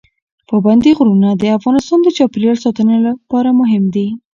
پابندی 0.49 0.91
غرونه 0.97 1.29
د 1.35 1.43
افغانستان 1.57 1.99
د 2.03 2.07
چاپیریال 2.17 2.57
ساتنې 2.65 2.97
لپاره 3.07 3.49
مهم 3.61 3.83
دي. 3.95 4.07